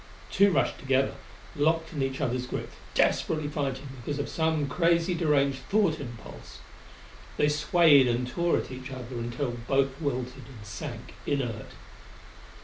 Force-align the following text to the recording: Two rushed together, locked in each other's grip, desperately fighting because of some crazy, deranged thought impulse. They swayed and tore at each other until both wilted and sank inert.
Two 0.31 0.49
rushed 0.49 0.79
together, 0.79 1.13
locked 1.55 1.93
in 1.93 2.01
each 2.01 2.19
other's 2.21 2.47
grip, 2.47 2.71
desperately 2.95 3.47
fighting 3.47 3.87
because 3.97 4.17
of 4.17 4.29
some 4.29 4.67
crazy, 4.67 5.13
deranged 5.13 5.59
thought 5.69 5.99
impulse. 5.99 6.57
They 7.37 7.49
swayed 7.49 8.07
and 8.07 8.27
tore 8.27 8.57
at 8.57 8.71
each 8.71 8.89
other 8.89 9.17
until 9.19 9.51
both 9.51 9.91
wilted 10.01 10.47
and 10.47 10.65
sank 10.65 11.13
inert. 11.27 11.73